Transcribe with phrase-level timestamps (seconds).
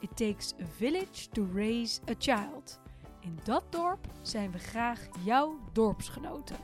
[0.00, 2.80] It takes a village to raise a child.
[3.20, 6.56] In dat dorp zijn we graag jouw dorpsgenoten.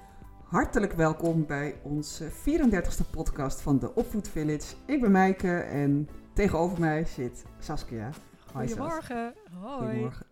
[0.45, 4.75] Hartelijk welkom bij onze 34e podcast van de Opvoed Village.
[4.87, 8.11] Ik ben Meike en tegenover mij zit Saskia.
[8.53, 9.35] Hoi, Goedemorgen.
[9.61, 9.87] Hoi.
[9.87, 10.27] Goedemorgen.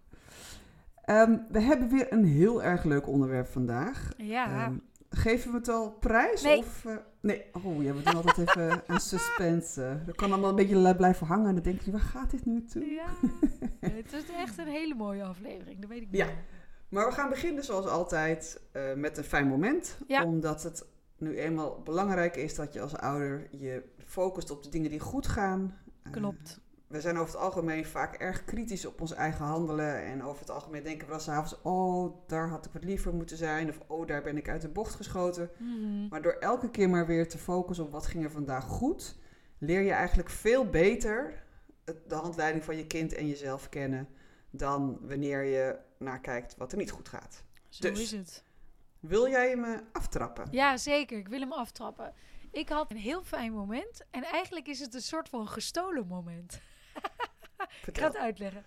[1.06, 4.08] Um, we hebben weer een heel erg leuk onderwerp vandaag.
[4.16, 4.66] Ja.
[4.66, 4.82] Um,
[5.16, 6.42] geven we het al prijs?
[6.42, 6.58] Nee.
[6.58, 7.44] Of, uh, nee.
[7.52, 10.02] Oh ja, we doen altijd even een suspense.
[10.06, 12.52] Dat kan allemaal een beetje blijven hangen en dan denk je, waar gaat dit nu
[12.52, 12.84] naartoe?
[12.84, 13.06] Ja,
[13.88, 16.20] het is echt een hele mooie aflevering, dat weet ik niet.
[16.20, 16.28] Ja,
[16.88, 19.98] maar we gaan beginnen zoals altijd uh, met een fijn moment.
[20.06, 20.24] Ja.
[20.24, 20.86] Omdat het
[21.18, 25.26] nu eenmaal belangrijk is dat je als ouder je focust op de dingen die goed
[25.26, 25.78] gaan.
[26.10, 26.60] Klopt.
[26.94, 30.04] We zijn over het algemeen vaak erg kritisch op ons eigen handelen.
[30.04, 33.36] En over het algemeen denken we dan s'avonds: oh, daar had ik wat liever moeten
[33.36, 33.68] zijn.
[33.68, 35.50] Of oh, daar ben ik uit de bocht geschoten.
[35.58, 36.08] Mm -hmm.
[36.08, 39.16] Maar door elke keer maar weer te focussen op wat ging er vandaag goed,
[39.58, 41.44] leer je eigenlijk veel beter
[41.84, 44.08] de handleiding van je kind en jezelf kennen.
[44.50, 47.44] Dan wanneer je naar kijkt wat er niet goed gaat.
[47.68, 48.44] Zo dus, is het.
[49.00, 50.48] Wil jij me aftrappen?
[50.50, 51.18] Ja, zeker.
[51.18, 52.12] Ik wil hem aftrappen.
[52.50, 54.04] Ik had een heel fijn moment.
[54.10, 56.60] En eigenlijk is het een soort van gestolen moment.
[57.86, 58.64] Ik ga het uitleggen.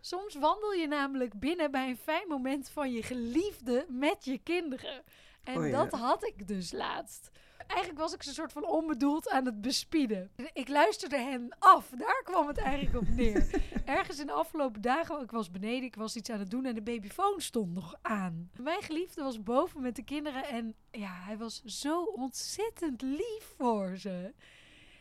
[0.00, 5.02] Soms wandel je namelijk binnen bij een fijn moment van je geliefde met je kinderen.
[5.44, 5.84] En oh, ja.
[5.84, 7.30] dat had ik dus laatst.
[7.66, 10.30] Eigenlijk was ik ze soort van onbedoeld aan het bespieden.
[10.52, 11.88] Ik luisterde hen af.
[11.96, 13.62] Daar kwam het eigenlijk op neer.
[13.84, 16.74] Ergens in de afgelopen dagen, ik was beneden, ik was iets aan het doen en
[16.74, 18.50] de babyfoon stond nog aan.
[18.56, 23.96] Mijn geliefde was boven met de kinderen en ja, hij was zo ontzettend lief voor
[23.96, 24.34] ze.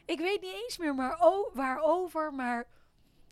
[0.06, 1.18] Ik weet niet eens meer maar
[1.54, 2.68] waarover, maar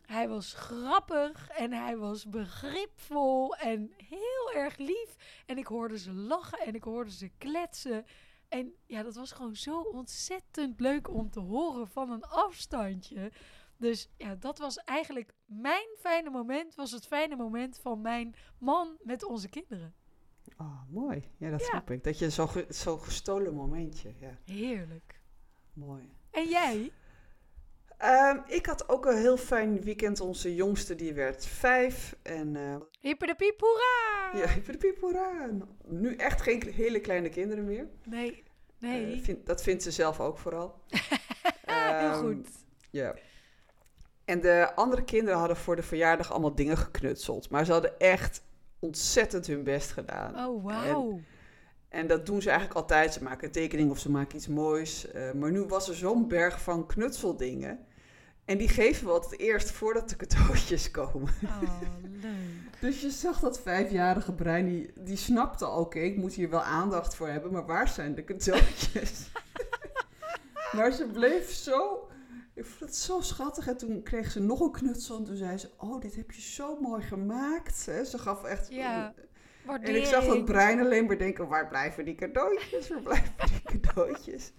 [0.10, 5.16] hij was grappig en hij was begripvol en heel erg lief.
[5.46, 8.06] En ik hoorde ze lachen en ik hoorde ze kletsen.
[8.48, 13.32] En ja, dat was gewoon zo ontzettend leuk om te horen van een afstandje.
[13.78, 16.76] Dus ja, dat was eigenlijk mijn fijne moment.
[16.76, 19.94] Was het fijne moment van mijn man met onze kinderen.
[20.58, 21.32] Oh, mooi.
[21.38, 21.66] Ja, dat Ja.
[21.66, 22.04] snap ik.
[22.04, 24.14] Dat je zo'n zo gestolen momentje.
[24.20, 25.22] Ja, Heerlijk.
[25.74, 26.10] mooi.
[26.32, 26.92] En jij?
[28.00, 30.20] Ehm, ik had ook een heel fijn weekend.
[30.20, 32.16] Onze jongste die werd vijf.
[32.22, 34.46] En uh, Hippe de piep, hoera!
[34.46, 35.50] ja, de piep, hoera.
[35.86, 37.88] Nu echt geen hele kleine kinderen meer.
[38.06, 38.44] Nee,
[38.80, 39.14] nee.
[39.14, 40.82] Eh, vind, dat vindt ze zelf ook vooral.
[41.66, 42.48] heel Ehm, goed.
[42.90, 43.16] Ja.
[44.26, 47.50] En de andere kinderen hadden voor de verjaardag allemaal dingen geknutseld.
[47.50, 48.44] Maar ze hadden echt
[48.80, 50.46] ontzettend hun best gedaan.
[50.48, 51.20] Oh, wauw.
[51.90, 53.14] En dat doen ze eigenlijk altijd.
[53.14, 55.14] Ze maken een tekening of ze maken iets moois.
[55.14, 57.88] Uh, maar nu was er zo'n berg van knutseldingen.
[58.50, 61.34] En die geven we altijd eerst voordat de cadeautjes komen.
[61.44, 61.62] Oh,
[62.22, 62.80] leuk.
[62.80, 66.62] Dus je zag dat vijfjarige brein, die, die snapte al, oké, ik moet hier wel
[66.62, 67.52] aandacht voor hebben.
[67.52, 69.32] Maar waar zijn de cadeautjes?
[70.76, 72.10] maar ze bleef zo...
[72.54, 73.68] Ik vond het zo schattig.
[73.68, 75.18] En toen kreeg ze nog een knutsel.
[75.18, 77.78] En toen zei ze, oh, dit heb je zo mooi gemaakt.
[77.78, 78.68] Ze gaf echt...
[78.70, 79.14] Ja,
[79.82, 82.90] En ik zag dat brein alleen maar denken, waar blijven die cadeautjes?
[82.90, 84.52] Waar blijven die cadeautjes?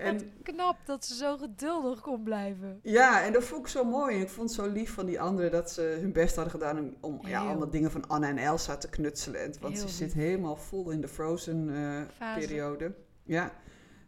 [0.00, 2.80] En, knap dat ze zo geduldig kon blijven.
[2.82, 4.16] Ja, en dat vond ik zo mooi.
[4.16, 6.78] En ik vond het zo lief van die anderen dat ze hun best hadden gedaan
[6.78, 9.40] om, om ja, allemaal dingen van Anna en Elsa te knutselen.
[9.40, 9.96] En, want Heel ze lief.
[9.96, 11.08] zit helemaal vol in de.
[11.08, 12.94] Frozen-periode.
[13.24, 13.52] ja.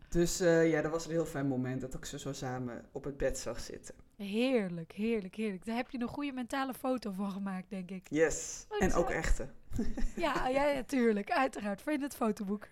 [0.08, 3.04] Dus uh, ja, dat was een heel fijn moment dat ik ze zo samen op
[3.04, 3.94] het bed zag zitten.
[4.16, 5.64] Heerlijk, heerlijk, heerlijk.
[5.64, 8.06] Daar heb je een goede mentale foto van gemaakt, denk ik.
[8.10, 8.98] Yes, Oh, en zo.
[8.98, 9.48] ook echte.
[10.16, 11.31] Ja, ja, natuurlijk.
[11.31, 11.82] Uiteraard.
[11.82, 12.66] Vind het fotoboek.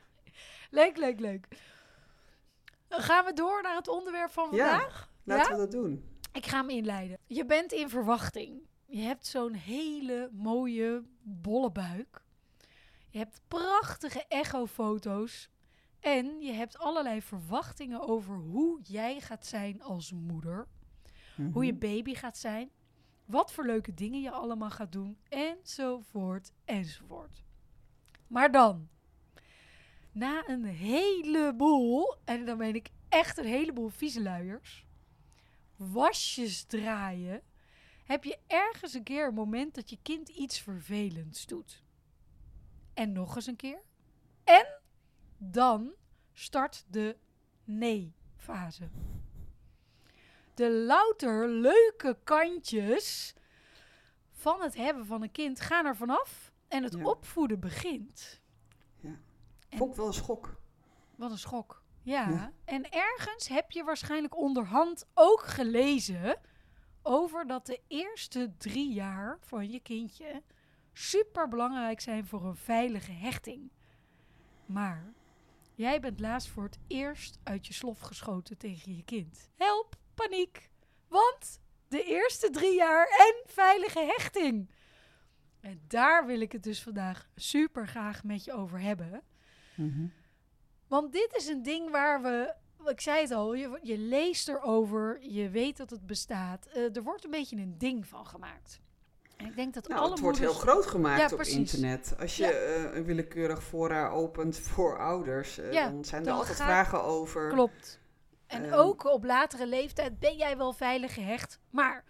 [0.70, 1.46] leuk, leuk, leuk.
[2.88, 4.68] Gaan we door naar het onderwerp van Ja.
[4.78, 5.10] vandaag?
[5.24, 6.04] Laten we dat doen.
[6.32, 7.18] Ik ga hem inleiden.
[7.26, 8.60] Je bent in verwachting.
[8.86, 12.24] Je hebt zo'n hele mooie bolle buik.
[13.08, 15.50] Je hebt prachtige echofoto's.
[16.00, 20.66] En je hebt allerlei verwachtingen over hoe jij gaat zijn als moeder.
[21.52, 21.80] Hoe je Mhm.
[21.80, 22.70] baby gaat zijn.
[23.24, 25.18] Wat voor leuke dingen je allemaal gaat doen.
[25.28, 27.42] Enzovoort, enzovoort.
[28.26, 28.88] Maar dan,
[30.16, 34.86] na een heleboel, en dan meen ik echt een heleboel vieze luiers,
[35.76, 37.42] wasjes draaien,
[38.04, 41.84] heb je ergens een keer een moment dat je kind iets vervelends doet.
[42.94, 43.82] En nog eens een keer.
[44.44, 44.66] En
[45.38, 45.94] dan
[46.32, 47.16] start de
[47.64, 48.88] nee-fase.
[50.54, 53.34] De louter leuke kantjes
[54.30, 57.04] van het hebben van een kind gaan er vanaf en het Ja.
[57.04, 58.44] opvoeden begint.
[59.68, 60.60] En- Vond ik wel een schok.
[61.16, 61.82] Wat een schok.
[62.02, 62.28] Ja.
[62.28, 62.52] Ja.
[62.64, 66.40] En ergens heb je waarschijnlijk onderhand ook gelezen
[67.02, 70.42] over dat de eerste drie jaar van je kindje
[70.92, 73.70] super belangrijk zijn voor een veilige hechting.
[74.66, 75.12] Maar
[75.74, 79.50] jij bent laatst voor het eerst uit je slof geschoten tegen je kind.
[79.56, 80.70] Help, paniek.
[81.08, 84.70] Want de eerste drie jaar en veilige hechting.
[85.60, 89.22] En daar wil ik het dus vandaag super graag met je over hebben.
[89.76, 90.06] Mhm.
[90.86, 92.54] Want dit is een ding waar we,
[92.90, 96.66] ik zei het al, je, je leest erover, je weet dat het bestaat.
[96.66, 98.80] Eh, er wordt een beetje een ding van gemaakt.
[99.36, 100.70] En ik denk dat Nou, alle het wordt heel moeders...
[100.70, 102.14] groot gemaakt Ja, op internet.
[102.18, 102.50] Als je Ja.
[102.50, 106.66] eh, een willekeurig fora opent voor ouders, eh, Ja, dan zijn er dan altijd gaat-
[106.66, 107.48] vragen over.
[107.48, 108.00] Klopt.
[108.46, 111.58] En ook op latere leeftijd ben jij wel veilig gehecht.
[111.70, 112.04] Maar,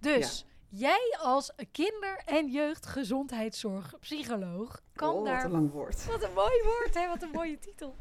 [0.00, 6.06] dus, jij als kinder- en jeugdgezondheidszorgpsycholoog kan oh, daar wat een lang woord.
[6.14, 7.08] Wat een mooi woord, hè?
[7.08, 7.96] Wat een mooie titel.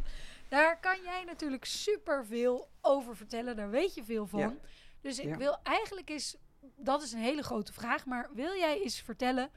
[0.49, 3.55] Daar kan jij natuurlijk super veel over vertellen.
[3.55, 4.39] Daar weet je veel van.
[4.39, 4.53] Ja.
[5.01, 5.37] Dus ik Ja.
[5.37, 6.37] wil eigenlijk eens...
[6.75, 8.05] Dat is een hele grote vraag.
[8.05, 9.49] Maar wil jij eens vertellen...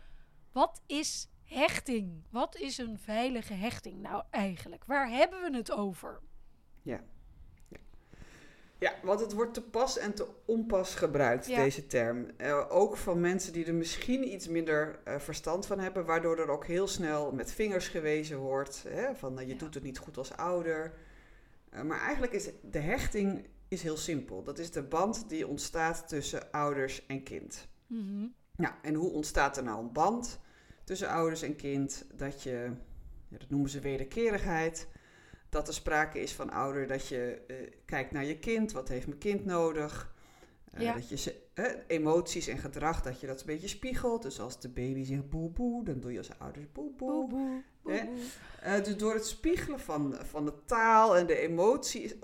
[0.53, 2.25] Wat is hechting?
[2.31, 4.85] Wat is een veilige hechting nou eigenlijk?
[4.85, 6.21] Waar hebben we het over?
[6.83, 7.01] Ja,
[9.03, 11.63] want het wordt te pas en te onpas gebruikt, Ja.
[11.63, 12.27] deze term.
[12.37, 16.49] Eh, ook van mensen die er misschien iets minder eh, verstand van hebben, waardoor er
[16.49, 18.85] ook heel snel met vingers gewezen wordt.
[18.89, 19.59] Hè, van eh, je Ja.
[19.59, 20.93] doet het niet goed als ouder.
[21.85, 24.43] Maar eigenlijk is de hechting is heel simpel.
[24.43, 27.69] Dat is de band die ontstaat tussen ouders en kind.
[27.87, 28.27] Mhm.
[28.57, 30.39] Nou, en hoe ontstaat er nou een band
[30.85, 32.07] tussen ouders en kind?
[32.15, 32.71] Dat je,
[33.29, 34.89] ja, dat noemen ze wederkerigheid,
[35.57, 39.07] dat er sprake is van ouder dat je eh, kijkt naar je kind, wat heeft
[39.07, 40.15] mijn kind nodig?
[40.73, 40.93] Eh, Ja.
[40.95, 44.23] Dat je ze, eh, emoties en gedrag, dat je dat een beetje spiegelt.
[44.23, 47.29] Dus als de baby zegt boe boe, dan doe je als ouder boe boe.
[47.29, 52.19] Boe, boe, dus door het spiegelen van, van de taal en de emotie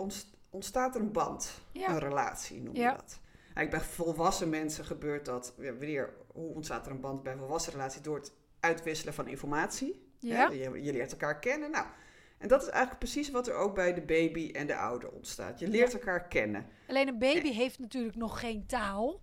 [0.51, 1.89] ontstaat er een band, Ja.
[1.89, 2.95] een relatie noem je Ja.
[2.95, 3.21] dat.
[3.55, 7.39] Eigenlijk bij volwassen mensen gebeurt dat, ja, wanneer, hoe ontstaat er een band bij een
[7.39, 8.01] volwassen relatie?
[8.01, 10.07] Door het uitwisselen van informatie.
[10.19, 10.51] Ja.
[10.51, 11.71] Je leert elkaar kennen.
[11.71, 11.87] Nou,
[12.43, 15.59] en dat is eigenlijk precies wat er ook bij de baby en de ouder ontstaat.
[15.59, 16.67] Je leert elkaar kennen.
[16.89, 19.21] Alleen een baby heeft natuurlijk nog geen taal.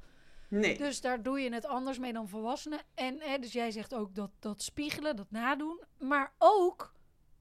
[0.47, 2.79] Nee, Dus daar doe je het anders mee dan volwassenen.
[2.93, 5.83] En hè, dus jij zegt ook dat, dat spiegelen, dat nadoen.
[5.97, 6.93] Maar ook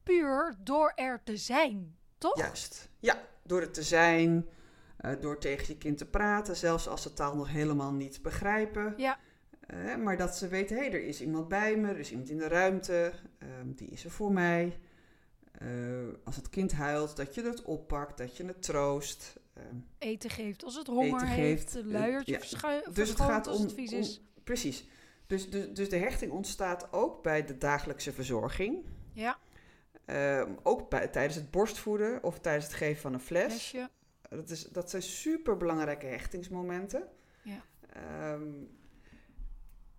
[0.03, 1.97] puur door er te zijn.
[2.17, 2.37] Toch?
[2.37, 2.89] juist.
[2.99, 4.49] Ja, door het te zijn,
[4.97, 8.93] eh, door tegen je kind te praten, zelfs als ze taal nog helemaal niet begrijpen.
[8.97, 9.19] Ja.
[9.59, 12.37] Eh, maar dat ze weten, hé, er is iemand bij me, er is iemand in
[12.37, 14.79] de ruimte, ehm, die is er voor mij.
[15.51, 15.67] Eh,
[16.23, 19.39] als het kind huilt, dat je het oppakt, dat je het troost.
[19.53, 19.65] Ehm,
[19.97, 21.71] Eten geeft als het honger heeft.
[21.71, 22.39] geeft, eh, luiertje ja.
[22.39, 24.17] verschu- dus het gaat als om, het vies is.
[24.19, 24.85] om- precies.
[25.27, 28.85] Dus, dus, dus de hechting ontstaat ook bij de dagelijkse verzorging.
[29.13, 29.37] Ja,
[30.05, 33.45] Ehm, ook bij, tijdens het borstvoeden of tijdens het geven van een fles.
[33.53, 33.89] flesje.
[34.29, 37.07] Dat, is, dat zijn super belangrijke hechtingsmomenten.
[37.41, 37.61] Ja.
[37.93, 38.43] Ehm,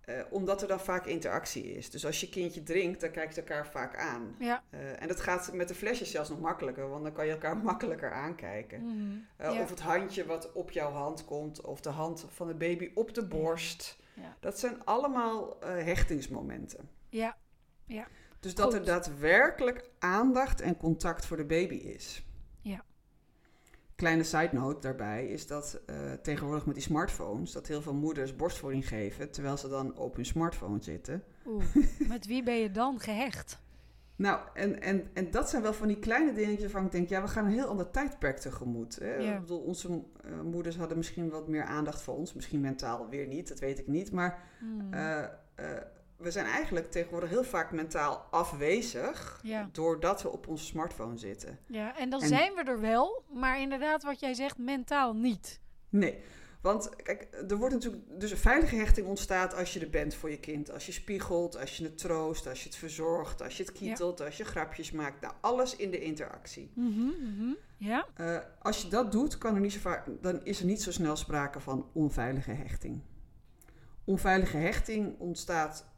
[0.01, 1.89] eh, omdat er dan vaak interactie is.
[1.89, 4.35] Dus als je kindje drinkt, dan kijkt je elkaar vaak aan.
[4.39, 4.63] Ja.
[4.69, 7.57] Eh, en dat gaat met de flesjes zelfs nog makkelijker, want dan kan je elkaar
[7.71, 8.81] makkelijker aankijken.
[8.81, 9.17] Mhm.
[9.37, 9.61] Eh, Ja.
[9.61, 13.13] Of het handje wat op jouw hand komt, of de hand van de baby op
[13.13, 13.97] de borst.
[14.13, 14.37] Ja.
[14.39, 16.89] Dat zijn allemaal hechtingsmomenten.
[17.09, 17.37] Ja.
[18.39, 22.25] Dus dat er daadwerkelijk aandacht en contact voor de baby is.
[24.01, 28.35] Kleine side note daarbij is dat eh, tegenwoordig met die smartphones, dat heel veel moeders
[28.35, 31.23] borstvoeding geven terwijl ze dan op hun smartphone zitten.
[31.45, 31.63] Oeh.
[32.07, 33.57] Met wie ben je dan gehecht?
[34.15, 37.21] Nou, en, en, en dat zijn wel van die kleine dingetjes waarvan ik denk, ja,
[37.21, 38.95] we gaan een heel ander tijdperk tegemoet.
[38.99, 39.17] Hè?
[39.17, 39.87] Ik bedoel, onze
[40.23, 43.79] eh, moeders hadden misschien wat meer aandacht voor ons, misschien mentaal weer niet, dat weet
[43.79, 44.11] ik niet.
[44.11, 44.93] Maar Hmm.
[44.93, 45.23] eh,
[46.21, 49.69] we zijn eigenlijk tegenwoordig heel vaak mentaal afwezig, Ja.
[49.71, 51.59] doordat we op onze smartphone zitten.
[51.67, 55.59] ja, en dan en- zijn we er wel, maar inderdaad wat jij zegt, mentaal niet.
[55.89, 56.19] Nee,
[56.61, 60.29] want kijk, er wordt natuurlijk dus een veilige hechting ontstaat als je er bent voor
[60.29, 60.71] je kind.
[60.71, 64.21] Als je spiegelt, als je het troost, als je het verzorgt, als je het kietelt,
[64.21, 65.21] als je grapjes maakt.
[65.21, 66.71] Nou, alles in de interactie.
[66.75, 67.53] Mhm, mhm.
[67.77, 68.07] Ja?
[68.15, 70.91] Eh, als je dat doet, kan er niet zo vaak, dan is er niet zo
[70.91, 73.01] snel sprake van onveilige hechting.
[74.05, 75.89] Onveilige hechting ontstaat.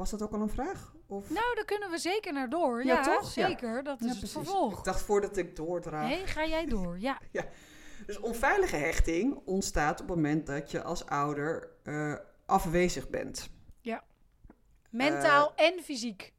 [0.00, 0.94] Was dat ook al een vraag?
[1.06, 1.30] Of?
[1.30, 2.84] Nou, daar kunnen we zeker naar door.
[2.84, 3.34] Ja, Ja, toch?
[3.34, 3.48] Ja.
[3.48, 3.82] zeker.
[3.82, 4.78] Dat Ja, is het vervolg.
[4.78, 6.08] Ik dacht voordat ik doordraag.
[6.08, 6.98] Nee, ga jij door.
[7.08, 7.18] Ja.
[8.06, 12.14] Dus onveilige hechting ontstaat op het moment dat je als ouder eh,
[12.46, 13.48] afwezig bent.
[14.90, 16.32] Mentaal en fysiek.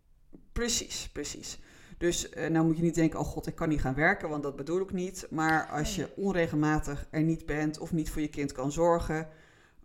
[0.51, 1.59] Precies, precies.
[1.97, 4.43] Dus eh, nou moet je niet denken, oh god, ik kan niet gaan werken, want
[4.43, 5.27] dat bedoel ik niet.
[5.29, 9.29] Maar als je onregelmatig er niet bent of niet voor je kind kan zorgen,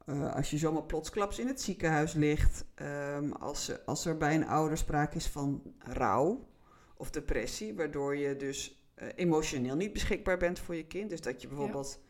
[0.06, 4.46] eh, als je zomaar plotsklaps in het ziekenhuis ligt, ehm, als, als er bij een
[4.46, 6.48] ouder sprake is van rouw
[6.96, 11.10] of depressie, waardoor je dus eh, emotioneel niet beschikbaar bent voor je kind.
[11.10, 12.00] Dus dat je bijvoorbeeld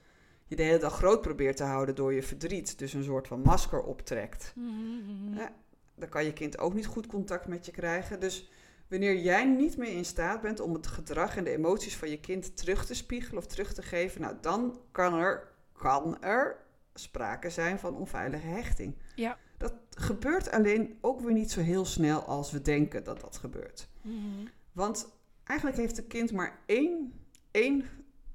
[0.47, 3.41] je de hele dag groot probeert te houden door je verdriet, dus een soort van
[3.41, 4.53] masker optrekt.
[4.55, 5.35] Mhm.
[5.35, 5.53] Ja,
[5.95, 8.21] dan kan je kind ook niet goed contact met je krijgen.
[8.21, 8.51] Dus
[8.89, 12.21] wanneer jij niet meer in staat bent om het gedrag en de emoties van je
[12.21, 16.66] kind terug te spiegelen of terug te geven, nou dan kan er, kan er
[16.99, 18.95] sprake zijn van onveilige hechting.
[19.15, 19.39] Ja.
[19.57, 23.89] Dat gebeurt alleen ook weer niet zo heel snel als we denken dat dat gebeurt.
[24.01, 24.47] Mhm.
[24.73, 25.09] Want
[25.45, 27.13] eigenlijk heeft een kind maar één,
[27.51, 27.85] één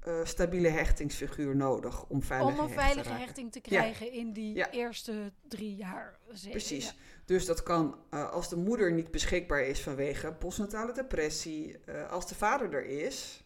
[0.00, 4.54] eh, stabiele hechtingsfiguur nodig om veilig Om een te veilige hechting te krijgen in die
[4.54, 4.70] Ja.
[4.70, 6.18] eerste drie jaar.
[6.32, 6.50] zeker.
[6.50, 6.84] Precies.
[6.84, 6.92] Ja.
[7.24, 12.28] Dus dat kan eh, als de moeder niet beschikbaar is vanwege postnatale depressie, eh, als
[12.28, 13.41] de vader er is,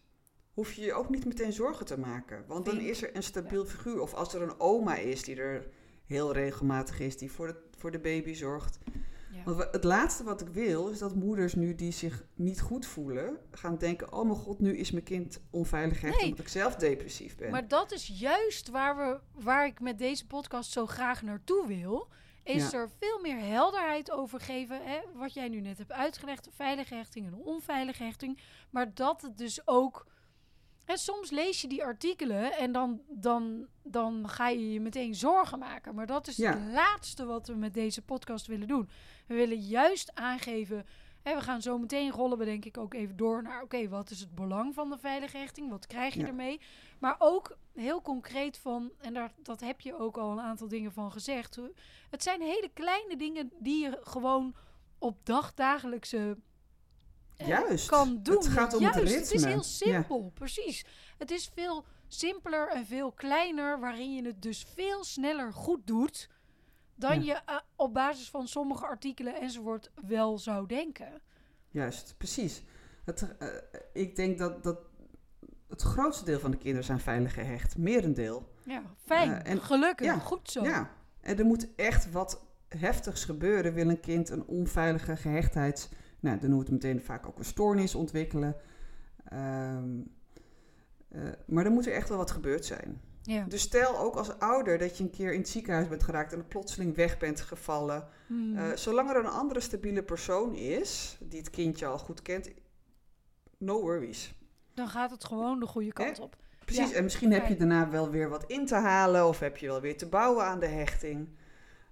[0.57, 2.43] hoef je je ook niet meteen zorgen te maken.
[2.47, 4.01] Want dan is er een stabiel figuur.
[4.01, 5.67] Of als er een oma is die er
[6.05, 8.77] heel regelmatig is, die voor de, voor de baby zorgt.
[9.31, 9.43] Ja.
[9.43, 12.85] Want wa- het laatste wat ik wil, is dat moeders nu die zich niet goed
[12.85, 16.29] voelen, gaan denken: oh mijn god, nu is mijn kind onveilig gehecht Nee.
[16.29, 17.51] omdat ik zelf depressief ben.
[17.51, 22.07] Maar dat is juist waar, we, waar ik met deze podcast zo graag naartoe wil.
[22.43, 22.77] Is Ja.
[22.77, 24.79] er veel meer helderheid over geven.
[24.83, 26.49] Hè, wat jij nu net hebt uitgelegd.
[26.51, 28.39] Veilige hechting en onveilige hechting.
[28.69, 30.05] Maar dat het dus ook...
[30.87, 35.59] Hè, soms lees je die artikelen en dan, dan, dan ga je je meteen zorgen
[35.59, 35.95] maken.
[35.95, 36.57] Maar dat is Ja.
[36.57, 38.89] het laatste wat we met deze podcast willen doen.
[39.25, 40.85] We willen juist aangeven...
[41.21, 43.61] Hè, we gaan zo meteen rollen we denk ik ook even door naar...
[43.61, 45.69] Oké, wat is het belang van de veilige hechting?
[45.69, 46.27] Wat krijg je Ja.
[46.27, 46.59] ermee?
[46.99, 50.91] Maar ook heel concreet van, en daar, dat heb je ook al een aantal dingen
[50.91, 51.59] van gezegd.
[52.09, 54.55] Het zijn hele kleine dingen die je gewoon
[54.97, 56.37] op dagdagelijkse
[57.45, 57.89] Juist.
[57.89, 58.35] kan doen.
[58.35, 59.47] Het gaat om Juist, het het is ritme.
[59.47, 60.85] heel simpel, precies.
[61.17, 66.29] Het is veel simpeler en veel kleiner, waarin je het dus veel sneller goed doet
[66.95, 67.33] dan Ja.
[67.33, 71.21] je eh, op basis van sommige artikelen enzovoort wel zou denken.
[71.69, 72.63] Juist, precies.
[73.05, 73.47] Het, eh,
[73.93, 74.79] ik denk dat, dat
[75.69, 77.77] het grootste deel van de kinderen zijn veilig gehecht.
[77.77, 78.51] Merendeel.
[78.65, 80.63] Ja, fijn, Eh, en- gelukkig, ja, goed zo.
[80.63, 80.91] Ja,
[81.21, 83.73] en er moet echt wat heftigs gebeuren.
[83.73, 85.89] Wil een kind een onveilige gehechtheid...
[86.19, 88.55] Nou, dan we het meteen vaak ook een stoornis ontwikkelen.
[89.25, 89.99] Ehm,
[91.09, 93.01] eh, maar er moet er echt wel wat gebeurd zijn.
[93.21, 93.45] Ja.
[93.47, 96.33] Dus stel ook als ouder dat je een keer in het ziekenhuis bent geraakt...
[96.33, 98.07] en plotseling weg bent gevallen.
[98.27, 98.57] Hmm.
[98.57, 101.17] Eh, zolang er een andere stabiele persoon is...
[101.21, 102.49] die het kindje al goed kent...
[103.57, 104.33] no worries.
[104.73, 106.23] dan gaat het gewoon de goede kant Hè?
[106.23, 106.35] op.
[106.65, 109.57] Precies, Ja, en misschien heb je daarna wel weer wat in te halen of heb
[109.57, 111.29] je wel weer te bouwen aan de hechting.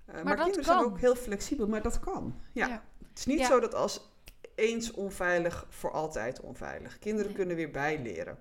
[0.06, 0.64] Eh, maar kinderen kan.
[0.64, 2.42] zijn ook heel flexibel, maar dat kan.
[2.52, 2.68] Ja.
[2.68, 2.84] Ja.
[3.10, 4.15] Het is niet zo dat als
[4.56, 7.00] eens onveilig, voor altijd onveilig.
[7.00, 7.36] Kinderen Nee.
[7.36, 8.40] kunnen weer bijleren.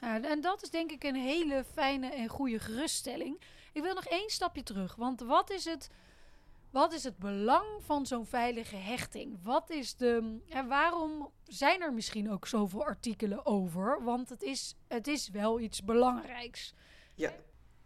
[0.00, 3.40] Ja, en dat is denk ik een hele fijne en goede geruststelling.
[3.72, 4.94] Ik wil nog één stapje terug.
[4.94, 5.90] Want wat is het,
[6.70, 9.38] wat is het belang van zo'n veilige hechting?
[9.42, 14.02] Wat is de, en waarom zijn er misschien ook zoveel artikelen over?
[14.04, 16.74] Want het is, het is wel iets belangrijks.
[17.16, 17.28] Eh,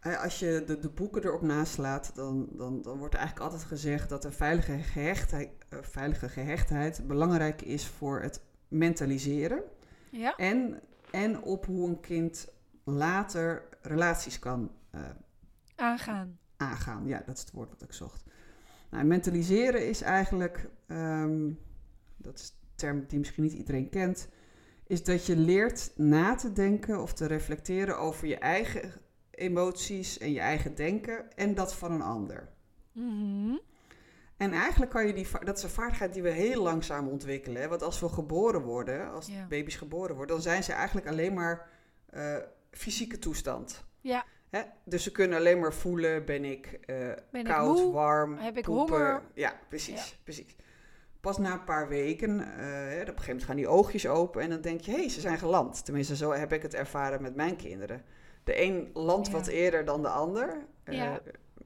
[0.01, 4.25] Als je de, de boeken erop naslaat, dan, dan, dan wordt eigenlijk altijd gezegd dat
[4.25, 9.63] een veilige gehechtheid, eh, veilige gehechtheid belangrijk is voor het mentaliseren.
[10.09, 10.79] Ja, En,
[11.11, 12.47] en op hoe een kind
[12.83, 15.01] later relaties kan eh,
[15.75, 16.39] aangaan.
[16.57, 17.07] aangaan.
[17.07, 18.23] Ja, dat is het woord wat ik zocht.
[18.89, 21.51] Nou, mentaliseren is eigenlijk, ehm,
[22.17, 24.27] dat is een term die misschien niet iedereen kent,
[24.87, 28.93] is dat je leert na te denken of te reflecteren over je eigen
[29.39, 32.49] emoties en je eigen denken en dat van een ander.
[32.91, 33.57] Mhm.
[34.37, 37.61] En eigenlijk kan je die, dat is een vaardigheid die we heel langzaam ontwikkelen.
[37.61, 37.67] Hè?
[37.67, 41.69] Want als we geboren worden, als baby's geboren worden, dan zijn ze eigenlijk alleen maar
[42.09, 42.35] eh,
[42.71, 43.85] fysieke toestand.
[44.01, 44.25] Ja.
[44.49, 44.61] Hè?
[44.85, 48.95] Dus ze kunnen alleen maar voelen, ben ik eh, Ben koud, warm, Heb ik poepen.
[48.95, 49.21] honger?
[49.33, 50.55] Ja, precies, precies.
[51.21, 54.49] Pas na een paar weken, hè, op een gegeven moment gaan die oogjes open en
[54.49, 55.85] dan denk je, hé, hey, ze zijn geland.
[55.85, 58.03] Tenminste, zo heb ik het ervaren met mijn kinderen.
[58.49, 60.65] De een landt wat eerder dan de ander.
[60.83, 61.13] Eh,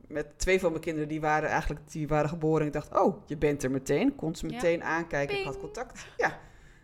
[0.08, 2.62] met twee van mijn kinderen, die waren eigenlijk die waren geboren.
[2.62, 4.16] En ik dacht, oh, je bent er meteen.
[4.16, 6.06] Kon ze meteen aankijken, ik had contact.
[6.18, 6.40] Ja.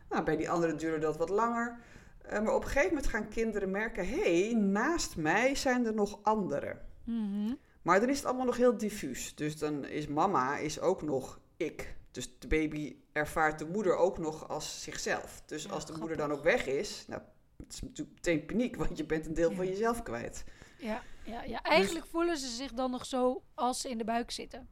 [0.09, 1.79] Nou, bij die andere duurde dat wat langer.
[2.21, 5.93] Eh, maar op een gegeven moment gaan kinderen merken, hé, hey, naast mij zijn er
[5.93, 6.81] nog anderen.
[7.03, 7.53] Mhm.
[7.81, 9.35] Maar dan is het allemaal nog heel diffuus.
[9.35, 11.95] Dus dan is mama is ook nog ik.
[12.11, 15.41] Dus de baby ervaart de moeder ook nog als zichzelf.
[15.45, 17.21] Dus Ja, als de moeder dan ook weg is, nou,
[17.63, 19.55] het is natuurlijk meteen paniek, want je bent een deel Ja.
[19.55, 20.43] van jezelf kwijt.
[20.77, 24.31] Ja, ja, ja, eigenlijk voelen ze zich dan nog zo als ze in de buik
[24.31, 24.67] zitten.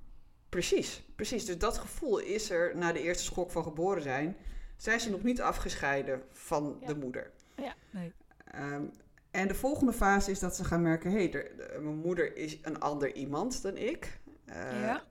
[0.50, 1.46] Precies, precies.
[1.46, 4.38] Dus dat gevoel is er na de eerste schok van geboren zijn.
[4.78, 6.88] Zijn ze nog niet afgescheiden van Ja.
[6.88, 7.32] de moeder.
[7.56, 8.14] Ja, nee.
[8.52, 8.84] Ehm,
[9.32, 11.52] En de volgende fase is dat ze gaan merken: hé, hey,
[11.82, 14.20] mijn moeder is een ander iemand dan ik.
[14.46, 15.04] Uh, ja.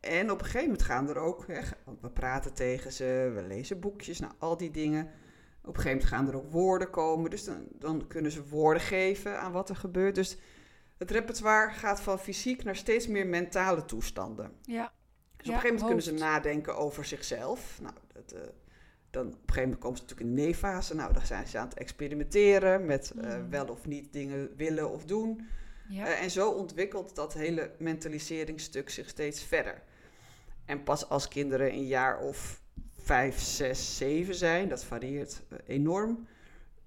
[0.00, 3.42] En op een gegeven moment gaan er ook, hè, want we praten tegen ze, we
[3.42, 5.10] lezen boekjes, nou al die dingen.
[5.64, 8.82] Op een gegeven moment gaan er ook woorden komen, dus dan, dan kunnen ze woorden
[8.82, 10.14] geven aan wat er gebeurt.
[10.14, 10.36] Dus
[10.98, 14.52] het repertoire gaat van fysiek naar steeds meer mentale toestanden.
[14.62, 14.92] Ja.
[15.36, 17.78] Dus op een gegeven moment kunnen ze nadenken over zichzelf.
[17.82, 18.40] Nou, dat, uh,
[19.10, 20.94] dan op een gegeven moment komen ze natuurlijk in de nee-fase.
[20.94, 25.04] Nou, dan zijn ze aan het experimenteren met uh, wel of niet dingen willen of
[25.04, 25.48] doen.
[25.88, 26.06] Ja.
[26.06, 29.82] Uh, en zo ontwikkelt dat hele mentaliseringsstuk zich steeds verder.
[30.64, 32.62] En pas als kinderen een jaar of
[33.04, 36.26] vijf, zes, zeven zijn, dat varieert uh, enorm,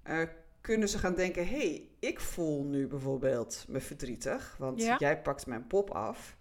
[0.08, 0.22] uh,
[0.60, 4.96] kunnen ze gaan denken: hé, hey, ik voel nu bijvoorbeeld me verdrietig, want Ja.
[4.98, 6.36] jij pakt mijn pop af.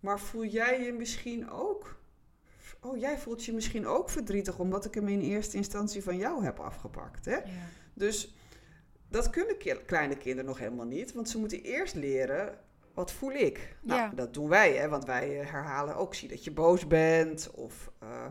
[0.00, 1.96] Maar voel jij je misschien ook?
[2.80, 6.44] Oh, jij voelt je misschien ook verdrietig omdat ik hem in eerste instantie van jou
[6.44, 7.24] heb afgepakt.
[7.24, 7.34] Hè?
[7.36, 7.42] Ja.
[7.94, 8.34] Dus
[9.08, 12.58] dat kunnen ki- kleine kinderen nog helemaal niet, want ze moeten eerst leren.
[12.94, 13.76] Wat voel ik?
[13.82, 14.08] Nou, Ja.
[14.14, 14.88] dat doen wij, hè?
[14.88, 16.14] want wij eh, herhalen ook.
[16.14, 17.50] Zie dat je boos bent.
[17.54, 18.26] Of eh,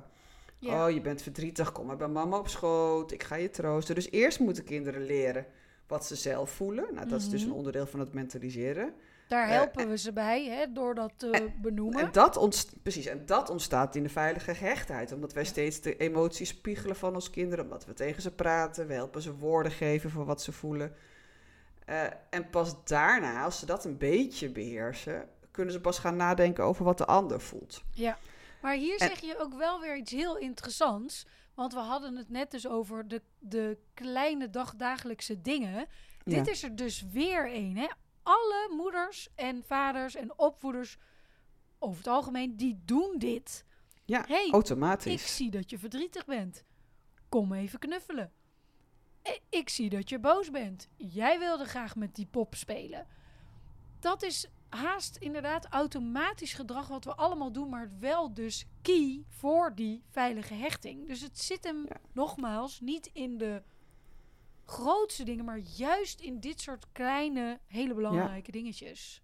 [0.59, 0.85] Ja.
[0.85, 1.71] oh, je bent verdrietig.
[1.71, 3.11] Kom maar bij mama op schoot.
[3.11, 3.95] Ik ga je troosten.
[3.95, 5.45] Dus eerst moeten kinderen leren
[5.87, 6.93] wat ze zelf voelen.
[6.93, 7.49] Nou, dat is dus Mhm.
[7.49, 8.93] een onderdeel van het mentaliseren.
[9.27, 11.99] Daar Eh, helpen we ze bij, hè, door dat te benoemen.
[12.05, 15.11] En dat, ontst- precies, en dat ontstaat in de veilige gehechtheid.
[15.11, 17.63] Omdat wij steeds de emoties spiegelen van ons kinderen.
[17.65, 18.87] Omdat we tegen ze praten.
[18.87, 20.93] We helpen ze woorden geven voor wat ze voelen.
[21.85, 25.27] Eh, en pas daarna, als ze dat een beetje beheersen...
[25.51, 27.83] kunnen ze pas gaan nadenken over wat de ander voelt.
[27.93, 28.17] Ja,
[28.61, 31.25] maar hier En- zeg je ook wel weer iets heel interessants.
[31.53, 35.87] Want we hadden het net dus over de, de kleine dagdagelijkse dingen.
[36.23, 37.77] Dit is er dus weer een.
[37.77, 37.87] Hè?
[38.23, 40.97] Alle moeders en vaders en opvoeders
[41.79, 43.65] over het algemeen, die doen dit.
[44.05, 45.35] Ja, Hey, Ik automatisch.
[45.35, 46.63] zie dat je verdrietig bent.
[47.29, 48.31] Kom even knuffelen.
[49.27, 50.87] I- Ik zie dat je boos bent.
[50.97, 53.07] Jij wilde graag met die pop spelen.
[53.99, 59.75] Dat is haast inderdaad automatisch gedrag wat we allemaal doen, maar wel dus key voor
[59.75, 61.07] die veilige hechting.
[61.07, 61.97] Dus het zit hem Ja.
[62.11, 63.61] nogmaals niet in de
[64.65, 69.21] grootste dingen, maar juist in dit soort kleine, hele belangrijke dingetjes.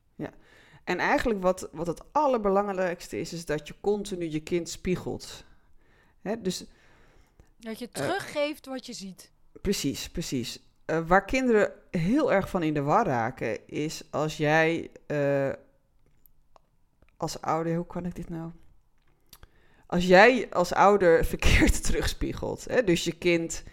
[0.83, 3.33] En eigenlijk wat, wat het allerbelangrijkste is...
[3.33, 5.43] is dat je continu je kind spiegelt.
[6.21, 6.65] Hè, dus
[7.59, 7.91] Dat je Eh.
[7.91, 9.31] teruggeeft wat je ziet.
[9.61, 10.59] Precies, precies.
[10.85, 15.49] Eh, waar kinderen heel erg van in de war raken, is als jij eh,
[17.17, 18.51] als ouder, hoe kan ik dit nou?
[19.87, 23.63] Als jij als ouder verkeerd terugspiegelt, hè, dus je kind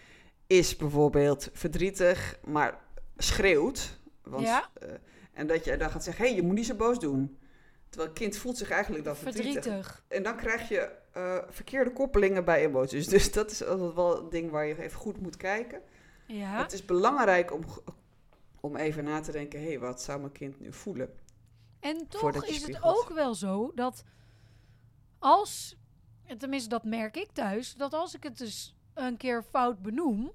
[0.47, 2.79] is bijvoorbeeld verdrietig, maar
[3.17, 4.69] schreeuwt, want, Ja.
[4.73, 4.89] eh,
[5.33, 7.37] en dat je dan gaat zeggen, hé, hey, je moet niet zo boos doen.
[7.89, 9.53] Terwijl het kind voelt zich eigenlijk dan verdrietig.
[9.63, 10.03] Verdrietig.
[10.07, 10.89] En dan krijg je
[11.49, 13.07] verkeerde koppelingen bij emoties.
[13.15, 15.81] Dus dat is altijd wel een ding waar je even goed moet kijken.
[16.31, 16.57] Ja.
[16.61, 17.61] Het is belangrijk om,
[18.59, 21.13] om even na te denken: hé, hey, wat zou mijn kind nu voelen?
[21.79, 24.03] En toch is het ook wel zo dat
[25.19, 25.75] als,
[26.25, 30.31] en tenminste dat merk ik thuis, dat als ik het dus een keer fout benoem,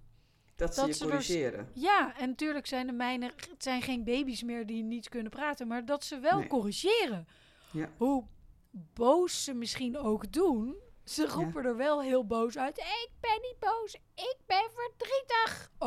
[0.57, 1.69] Dat, ze Dat je ze corrigeren.
[1.75, 5.67] ja, en natuurlijk zijn de mijne, het zijn geen baby's meer die niet kunnen praten,
[5.67, 6.47] maar dat ze wel Nee.
[6.49, 7.29] corrigeren.
[7.73, 7.91] Ja.
[7.97, 8.25] Hoe
[8.71, 12.79] boos ze misschien ook doen, ze roepen er wel heel boos uit.
[12.79, 15.26] Ik ben niet boos, ik ben verdrietig.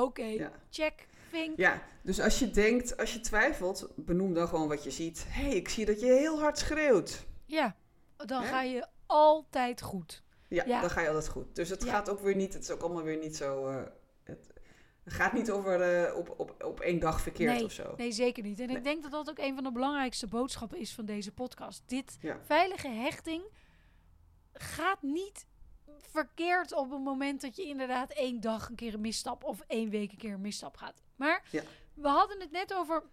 [0.03, 0.51] Oké, Ja.
[0.69, 1.57] check, vink.
[1.57, 5.25] ja, dus als je denkt, als je twijfelt, benoem dan gewoon wat je ziet.
[5.27, 7.25] Hé, hey, ik zie dat je heel hard schreeuwt.
[7.45, 7.75] Ja,
[8.17, 8.47] dan Hè?
[8.47, 10.23] ga je altijd goed.
[10.47, 10.81] Ja, Ja.
[10.81, 11.55] dan ga je altijd goed.
[11.55, 11.91] Dus het Ja.
[11.91, 13.67] gaat ook weer niet, het is ook allemaal weer niet zo.
[13.67, 13.81] eh,
[14.23, 14.47] het,
[15.05, 17.93] gaat niet over eh, op, op, op één dag verkeerd Nee, of zo.
[17.97, 18.59] Nee, zeker niet.
[18.59, 18.77] En Nee.
[18.77, 21.83] ik denk dat dat ook een van de belangrijkste boodschappen is van deze podcast.
[21.85, 22.39] Dit Ja.
[22.45, 23.43] veilige hechting
[24.53, 25.45] gaat niet
[26.12, 29.89] verkeerd op het moment dat je inderdaad één dag een keer een misstap of één
[29.89, 31.02] week een keer een misstap gaat.
[31.15, 31.62] Maar Ja.
[31.93, 33.04] we hadden het net over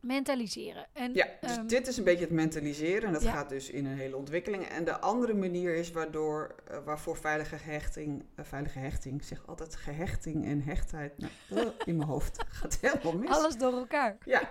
[0.00, 0.86] mentaliseren.
[0.92, 3.02] En, Ja, dus ehm, dit is een beetje het mentaliseren.
[3.06, 3.32] En dat ja.
[3.32, 4.64] gaat dus in een hele ontwikkeling.
[4.64, 9.46] En de andere manier is waardoor, eh, waarvoor veilige hechting, eh, veilige hechting, ik zeg
[9.46, 11.32] altijd gehechting en hechtheid, nou,
[11.66, 13.30] eh, in mijn hoofd gaat helemaal mis.
[13.30, 14.18] alles door elkaar.
[14.24, 14.50] Ja.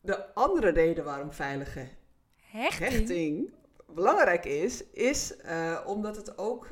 [0.00, 1.88] De andere reden waarom veilige
[2.36, 2.90] Hechting.
[2.90, 3.50] hechting
[3.94, 6.68] belangrijk is, is eh, omdat het ook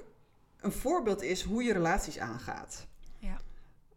[0.61, 2.87] een voorbeeld is hoe je relaties aangaat.
[3.18, 3.37] Ja.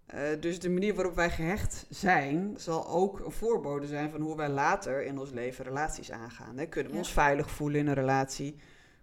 [0.05, 4.35] Eh, dus de manier waarop wij gehecht zijn, zal ook een voorbode zijn van hoe
[4.35, 6.57] wij later in ons leven relaties aangaan.
[6.57, 6.65] Hè?
[6.65, 7.03] Kunnen we Ja.
[7.03, 8.55] ons veilig voelen in een relatie?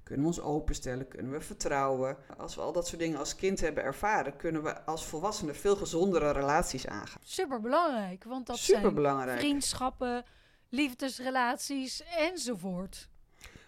[0.03, 1.09] Kunnen we ons openstellen?
[1.09, 2.17] Kunnen we vertrouwen?
[2.37, 5.77] Als we al dat soort dingen als kind hebben ervaren, kunnen we als volwassenen veel
[5.77, 7.21] gezondere relaties aangaan.
[7.25, 10.25] Super belangrijk, want dat zijn vriendschappen,
[10.69, 13.09] liefdesrelaties enzovoort.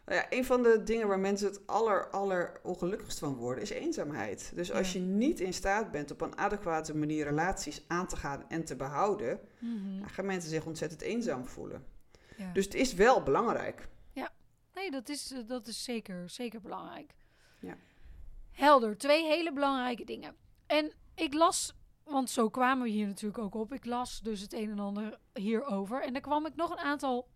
[0.07, 3.71] Nou ja, een van de dingen waar mensen het aller, aller ongelukkigst van worden is
[3.71, 4.53] eenzaamheid.
[4.55, 5.01] Dus als Ja.
[5.01, 8.77] je niet in staat bent op een adequate manier relaties aan te gaan en te
[8.77, 10.01] behouden, Mhm.
[10.01, 11.87] dan gaan mensen zich ontzettend eenzaam voelen.
[12.37, 12.53] Ja.
[12.53, 13.89] Dus het is wel belangrijk.
[14.75, 17.15] Nee, dat is, eh, dat is zeker, zeker belangrijk.
[17.59, 17.77] Ja.
[18.53, 20.37] Helder, twee hele belangrijke dingen.
[20.67, 23.73] En ik las, want zo kwamen we hier natuurlijk ook op.
[23.73, 26.03] Ik las dus het een en ander hierover.
[26.03, 27.29] En daar kwam ik nog een aantal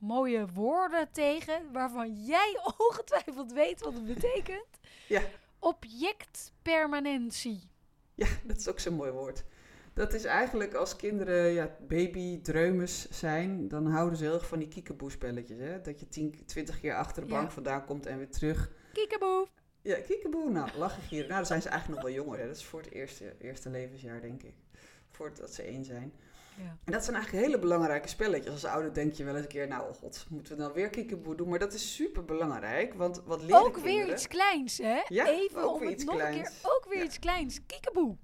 [0.00, 2.58] mooie woorden tegen, waarvan jij
[2.88, 4.66] ongetwijfeld weet wat het betekent.
[5.08, 5.22] Ja.
[5.58, 7.60] Objectpermanentie.
[8.14, 9.44] Ja, dat is ook zo'n mooi woord.
[9.94, 14.68] Dat is eigenlijk als kinderen ja, baby-dreumes zijn, dan houden ze heel erg van die
[14.68, 15.58] kiekeboe-spelletjes.
[15.58, 15.80] Hè?
[15.80, 17.38] Dat je 10, 20 keer achter de Ja.
[17.38, 18.70] bank vandaan komt en weer terug.
[18.92, 19.46] Kiekeboe.
[19.82, 21.26] Ja, kiekeboe, nou, lachen gieren.
[21.28, 22.38] Nou, dan zijn ze eigenlijk nog wel jonger.
[22.38, 22.46] Hè?
[22.46, 24.54] Dat is voor het eerste, eerste levensjaar, denk ik.
[25.08, 26.12] Voordat ze één zijn.
[26.62, 26.76] Ja.
[26.84, 28.52] En dat zijn eigenlijk hele belangrijke spelletjes.
[28.52, 31.34] Als ouder denk je wel eens een keer, nou god, moeten we dan weer kiekeboe
[31.34, 31.48] doen?
[31.48, 35.00] Maar dat is super belangrijk, want wat leren Ook weer iets kleins, hè?
[35.08, 36.48] Ja, Even ook om weer het iets nog een kleins.
[36.60, 36.70] keer.
[36.70, 37.04] Ook weer Ja.
[37.04, 37.60] iets kleins.
[37.66, 38.16] Kiekeboe.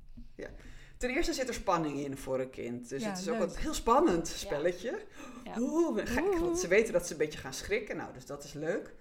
[0.98, 2.88] Ten eerste zit er spanning in voor een kind.
[2.88, 4.98] Dus Ja, het is ook een heel spannend spelletje.
[5.44, 5.54] Ja.
[5.58, 7.96] Oeh, gek, want ze weten dat ze een beetje gaan schrikken.
[7.96, 8.94] Nou, dus dat is leuk.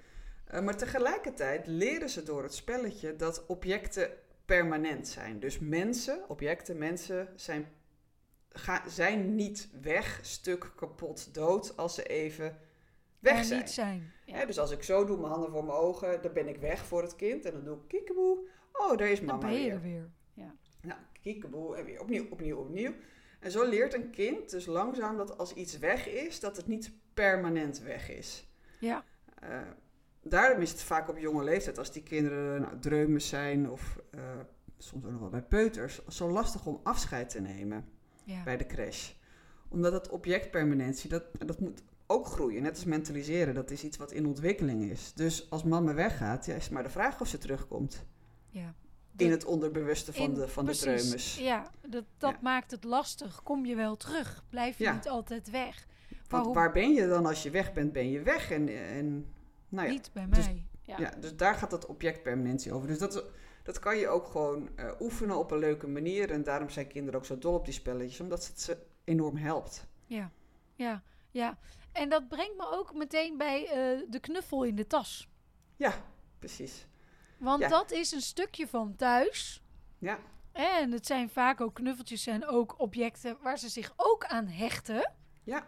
[0.46, 4.10] Eh, maar tegelijkertijd leren ze door het spelletje dat objecten
[4.46, 5.40] permanent zijn.
[5.40, 7.68] Dus mensen, objecten, mensen zijn,
[8.56, 12.58] ga, zijn niet weg, stuk, kapot, dood als ze even
[13.20, 13.60] weg Er zijn.
[13.60, 14.12] niet zijn.
[14.26, 14.36] Ja.
[14.36, 16.86] Hè, dus als ik zo doe, mijn handen voor mijn ogen, dan ben ik weg
[16.86, 17.46] voor het kind.
[17.46, 18.38] En dan doe ik kiekeboe.
[18.74, 19.74] Oh, daar is Dan mama ben je weer.
[19.74, 20.10] er weer.
[20.82, 22.94] Nou, kiekeboe en weer opnieuw, opnieuw, opnieuw.
[23.40, 26.92] En zo leert een kind dus langzaam dat als iets weg is, dat het niet
[27.14, 28.48] permanent weg is.
[28.80, 29.04] Ja.
[29.40, 29.62] Eh,
[30.22, 34.20] daarom is het vaak op jonge leeftijd, als die kinderen nou, dreumes zijn of eh,
[34.78, 37.90] soms ook nog wel bij peuters, zo lastig om afscheid te nemen
[38.26, 38.44] Ja.
[38.44, 39.12] bij de crash.
[39.68, 42.62] Omdat het objectpermanentie, dat, dat moet ook groeien.
[42.64, 45.14] Net als mentaliseren, dat is iets wat in ontwikkeling is.
[45.14, 48.06] Dus als mama weggaat, ja, is het maar de vraag of ze terugkomt.
[48.50, 48.74] ja.
[49.18, 51.34] In het onderbewuste van in- de, van de.
[51.38, 52.38] Ja, dat, dat Ja.
[52.42, 53.44] maakt het lastig.
[53.44, 54.44] Kom je wel terug?
[54.50, 54.94] Blijf je Ja.
[54.94, 55.88] niet altijd weg?
[56.28, 58.52] Want waar ben je dan als je weg bent, ben je weg.
[58.52, 59.26] En, en
[59.70, 60.66] nou ja, niet bij dus- mij?
[60.82, 60.98] Ja.
[61.00, 61.14] ja.
[61.20, 62.88] dus daar gaat dat objectpermanentie over.
[62.88, 63.24] Dus dat,
[63.66, 66.32] dat kan je ook gewoon eh, oefenen op een leuke manier.
[66.32, 69.88] En daarom zijn kinderen ook zo dol op die spelletjes, omdat het ze enorm helpt.
[70.06, 70.32] Ja.
[70.76, 71.58] ja, ja.
[71.92, 75.30] En dat brengt me ook meteen bij eh, de knuffel in de tas.
[75.76, 75.94] Ja,
[76.40, 76.88] precies.
[77.38, 77.68] Want Ja.
[77.70, 79.64] dat is een stukje van thuis.
[79.98, 80.20] Ja,
[80.52, 85.14] En het zijn vaak ook knuffeltjes zijn ook objecten waar ze zich ook aan hechten.
[85.44, 85.66] ja.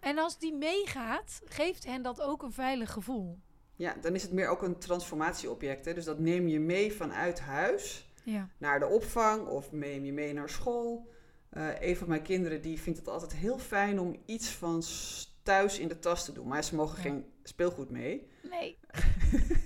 [0.00, 3.38] En als die meegaat, geeft hen dat ook een veilig gevoel.
[3.76, 5.84] Ja, dan is het meer ook een transformatieobject.
[5.84, 5.94] Hè?
[5.94, 8.48] Dus dat neem je mee vanuit huis Ja.
[8.58, 11.08] naar de opvang of neem je mee naar school.
[11.50, 14.82] Eh, een van mijn kinderen die vindt het altijd heel fijn om iets van
[15.42, 16.46] thuis in de tas te doen.
[16.48, 17.02] Maar ze mogen Ja.
[17.02, 18.28] geen speelgoed mee.
[18.50, 18.78] Nee.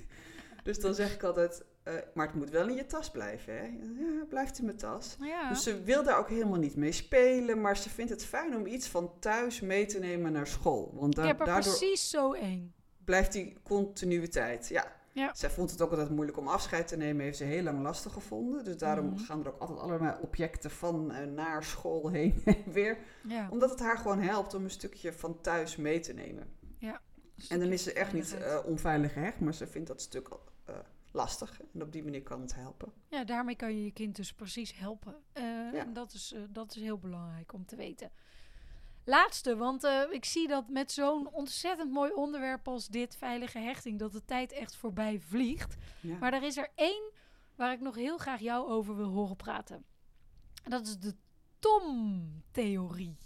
[0.62, 3.62] Dus dan zeg ik altijd, eh, maar het moet wel in je tas blijven, hè?
[4.02, 5.16] Ja, blijft in mijn tas.
[5.20, 5.48] Ja.
[5.48, 8.66] Dus ze wil daar ook helemaal niet mee spelen, maar ze vindt het fijn om
[8.66, 10.90] iets van thuis mee te nemen naar school.
[10.94, 12.74] Want da- ik heb er daardoor precies zo één.
[13.10, 14.68] Blijft die continuïteit.
[14.68, 14.98] Ja.
[15.12, 15.34] Ja.
[15.34, 18.12] Zij vond het ook altijd moeilijk om afscheid te nemen, heeft ze heel lang lastig
[18.12, 18.64] gevonden.
[18.64, 19.18] Dus daarom Mhm.
[19.18, 22.98] gaan er ook altijd allerlei objecten van en naar school heen en weer.
[23.28, 23.48] Ja.
[23.50, 26.58] Omdat het haar gewoon helpt om een stukje van thuis mee te nemen.
[27.48, 30.28] En dan is ze echt niet eh, onveilig gehecht, maar ze vindt dat stuk
[30.64, 30.74] eh,
[31.12, 31.60] lastig.
[31.74, 32.92] En op die manier kan het helpen.
[33.08, 35.14] Ja, daarmee kan je je kind dus precies helpen.
[35.34, 35.72] Ja.
[35.72, 38.10] En dat is, dat is heel belangrijk om te weten.
[39.10, 43.98] Laatste, want eh, ik zie dat met zo'n ontzettend mooi onderwerp als dit, veilige hechting,
[43.98, 45.76] dat de tijd echt voorbij vliegt.
[46.00, 46.16] Ja.
[46.18, 47.12] Maar er is er één
[47.54, 49.84] waar ik nog heel graag jou over wil horen praten.
[50.64, 51.14] En dat is de
[51.58, 53.16] Tom-theorie.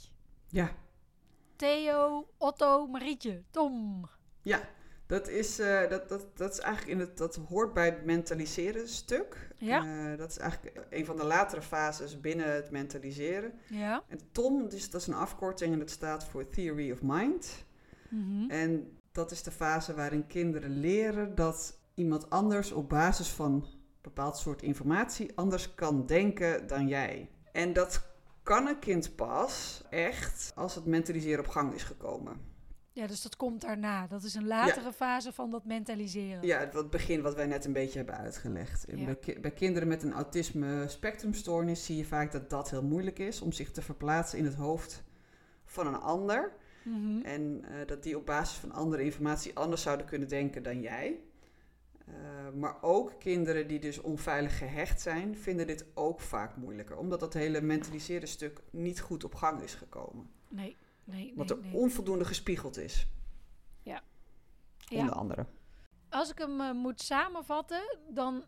[0.49, 0.75] ja.
[1.57, 4.05] Theo, Otto, Marietje, Tom.
[4.43, 4.69] Ja,
[5.07, 8.89] dat is, eh, dat, dat, dat is eigenlijk in het, dat hoort bij het mentaliseren
[8.89, 9.49] stuk.
[9.57, 10.11] Ja.
[10.13, 13.53] Eh, dat is eigenlijk een van de latere fases binnen het mentaliseren.
[13.69, 14.03] Ja.
[14.09, 17.65] En TOM, dus, dat is een afkorting en dat staat voor Theory of Mind.
[18.09, 18.51] Mhm.
[18.51, 23.65] En dat is de fase waarin kinderen leren dat iemand anders op basis van een
[24.01, 27.31] bepaald soort informatie anders kan denken dan jij.
[27.53, 28.03] En dat
[28.43, 32.54] kan een kind pas echt als het mentaliseren op gang is gekomen.
[32.95, 34.07] Ja, dus dat komt daarna.
[34.07, 36.47] Dat is een latere fase van dat mentaliseren.
[36.47, 38.85] Ja, het begin wat wij net een beetje hebben uitgelegd.
[38.95, 39.05] Ja.
[39.05, 43.19] Bij, ki- bij kinderen met een autisme spectrumstoornis zie je vaak dat dat heel moeilijk
[43.19, 45.03] is om zich te verplaatsen in het hoofd
[45.65, 46.53] van een ander.
[46.85, 47.21] Mhm.
[47.25, 51.21] En eh, dat die op basis van andere informatie anders zouden kunnen denken dan jij.
[52.07, 52.15] Eh,
[52.55, 56.97] maar ook kinderen die dus onveilig gehecht zijn, vinden dit ook vaak moeilijker.
[56.97, 60.31] Omdat dat hele mentaliseren stuk niet goed op gang is gekomen.
[60.49, 61.37] Nee, nee, nee.
[61.37, 61.75] Wat er nee.
[61.75, 63.07] onvoldoende gespiegeld is.
[63.83, 64.03] Ja.
[64.91, 65.47] onder andere.
[66.09, 68.45] Als ik hem eh, moet samenvatten, dan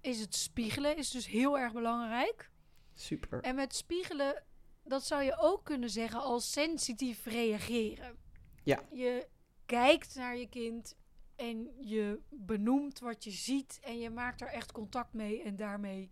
[0.00, 2.50] is het spiegelen is dus heel erg belangrijk.
[2.94, 3.42] Super.
[3.42, 4.44] En met spiegelen,
[4.84, 8.16] dat zou je ook kunnen zeggen als sensitief reageren.
[8.64, 8.82] Ja.
[8.92, 9.28] Je
[9.66, 10.96] kijkt naar je kind
[11.36, 16.10] en je benoemt wat je ziet en je maakt er echt contact mee en daarmee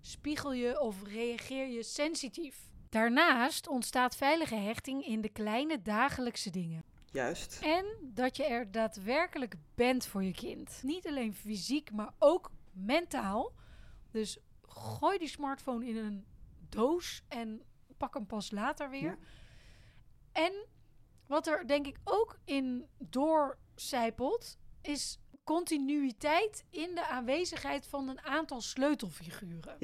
[0.00, 2.68] spiegel je of reageer je sensitief.
[2.96, 6.84] Daarnaast ontstaat veilige hechting in de kleine dagelijkse dingen.
[7.12, 7.58] Juist.
[7.62, 10.80] En dat je er daadwerkelijk bent voor je kind.
[10.82, 13.52] Niet alleen fysiek, maar ook mentaal.
[14.10, 16.24] Dus gooi die smartphone in een
[16.68, 17.62] doos en
[17.96, 19.18] pak hem pas later weer.
[20.32, 20.42] Ja.
[20.42, 20.66] En
[21.26, 28.60] wat er denk ik ook in doorcijpelt, is continuïteit in de aanwezigheid van een aantal
[28.60, 29.76] sleutelfiguren.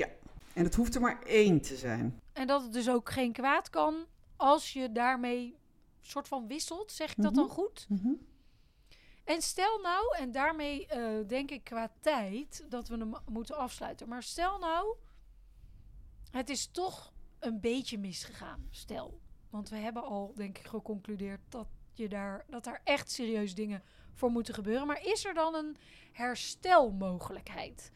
[0.55, 2.21] En het hoeft er maar één te zijn.
[2.33, 5.59] En dat het dus ook geen kwaad kan als je daarmee
[6.01, 6.93] soort van wisselt.
[6.93, 7.53] Zeg ik dat dan Mhm.
[7.55, 7.87] goed?
[7.89, 8.13] Mhm.
[9.25, 14.09] En stel nou, en daarmee eh, denk ik qua tijd dat we hem moeten afsluiten.
[14.09, 14.97] Maar stel nou,
[16.31, 18.67] het is toch een beetje misgegaan.
[18.71, 19.21] Stel.
[19.51, 23.83] Want we hebben al, denk ik, geconcludeerd dat, je daar, dat daar echt serieus dingen
[24.15, 24.87] voor moeten gebeuren.
[24.87, 25.77] Maar is er dan een
[26.13, 27.93] herstelmogelijkheid?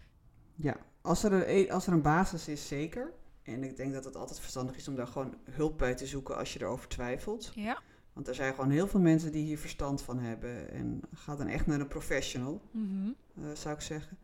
[0.55, 3.13] Ja, als er, een, e- als er een basis is, zeker.
[3.47, 6.37] En ik denk dat het altijd verstandig is om daar gewoon hulp bij te zoeken
[6.37, 7.53] als je erover twijfelt.
[7.55, 7.79] Ja.
[8.13, 10.71] Want er zijn gewoon heel veel mensen die hier verstand van hebben.
[10.71, 13.09] En ga dan echt naar een professional, Mhm.
[13.37, 14.19] eh, zou ik zeggen.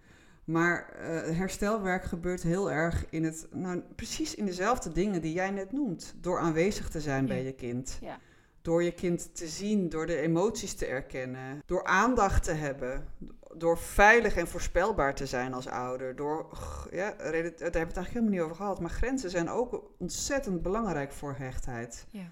[0.44, 5.50] Maar eh, herstelwerk gebeurt heel erg in het, nou, precies in dezelfde dingen die jij
[5.50, 6.14] net noemt.
[6.20, 7.98] Door aanwezig te zijn bij je kind.
[8.00, 8.18] Ja.
[8.62, 11.62] Door je kind te zien, door de emoties te erkennen.
[11.66, 13.09] Door aandacht te hebben.
[13.55, 16.16] Door veilig en voorspelbaar te zijn als ouder.
[16.16, 16.46] Door,
[16.90, 18.81] ja, daar hebben we het eigenlijk helemaal niet over gehad.
[18.81, 22.07] Maar grenzen zijn ook ontzettend belangrijk voor hechtheid.
[22.11, 22.25] Ja.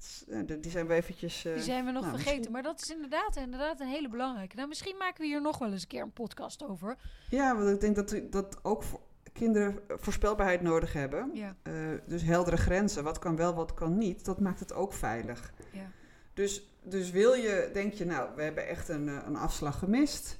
[0.00, 1.44] Is, eh, die zijn we eventjes...
[1.44, 2.36] eh, Die zijn we nog nou, vergeten.
[2.36, 4.56] misschien- Maar dat is inderdaad, inderdaad een hele belangrijke.
[4.56, 6.96] Nou, misschien maken we hier nog wel eens een keer een podcast over.
[7.30, 9.00] Ja, want ik denk dat, dat ook voor
[9.38, 11.30] kinderen voorspelbaarheid nodig hebben.
[11.34, 11.56] Ja.
[11.62, 11.72] Eh,
[12.06, 13.04] dus heldere grenzen.
[13.04, 14.24] Wat kan wel, wat kan niet.
[14.24, 15.52] Dat maakt het ook veilig.
[15.72, 15.90] Ja.
[16.34, 20.38] Dus, dus wil je, denk je, nou, we hebben echt een, eh, een afslag gemist.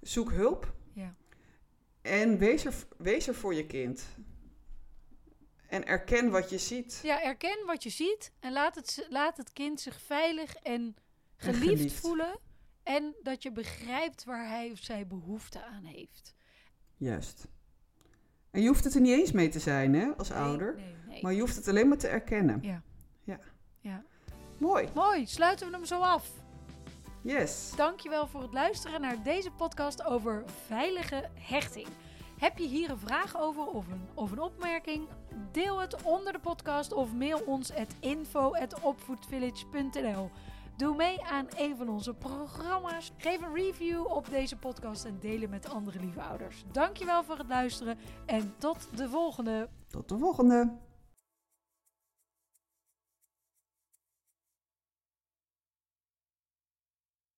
[0.00, 0.72] Zoek hulp.
[0.92, 1.14] Ja.
[2.02, 4.02] En wees er, wees er voor je kind.
[5.66, 7.00] En erken wat je ziet.
[7.02, 10.94] Ja, erken wat je ziet en laat het, laat het kind zich veilig en En
[11.36, 12.00] geliefd, geliefd.
[12.00, 12.38] voelen.
[12.82, 16.34] En dat je begrijpt waar hij of zij behoefte aan heeft.
[16.96, 17.46] Juist.
[18.50, 20.74] En je hoeft het er niet eens mee te zijn, hè, als Nee, ouder.
[20.76, 21.22] Nee, nee.
[21.22, 22.58] Maar je hoeft het alleen maar te erkennen.
[22.62, 22.82] Ja.
[23.24, 23.38] Ja.
[23.80, 24.02] Ja.
[24.58, 24.88] Mooi.
[24.94, 26.30] Mooi, sluiten we hem zo af.
[27.22, 27.72] Yes.
[27.76, 31.86] Dankjewel voor het luisteren naar deze podcast over veilige hechting.
[32.38, 35.08] Heb je hier een vraag over of een, of een opmerking?
[35.52, 40.30] Deel het onder de podcast of mail ons at info.opvoedvillage.nl.
[40.80, 43.12] Doe mee aan een van onze programma's.
[43.16, 46.64] Geef een review op deze podcast en deel het met andere lieve ouders.
[46.72, 49.68] Dankjewel voor het luisteren en tot de volgende.
[49.88, 50.72] Tot de volgende.